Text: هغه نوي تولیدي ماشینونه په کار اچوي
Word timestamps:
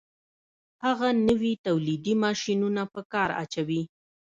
هغه 0.85 1.07
نوي 1.27 1.53
تولیدي 1.65 2.13
ماشینونه 2.23 2.83
په 2.93 3.01
کار 3.13 3.29
اچوي 3.43 3.81